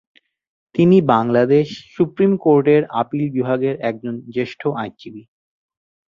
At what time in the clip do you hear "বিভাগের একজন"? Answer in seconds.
3.35-4.13